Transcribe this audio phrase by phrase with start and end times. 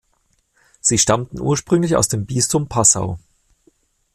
[0.79, 3.19] Sie stammten ursprünglich aus dem Bistum Passau.